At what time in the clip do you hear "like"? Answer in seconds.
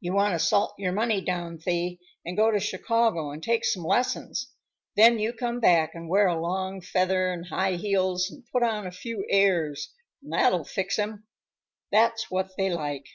12.68-13.06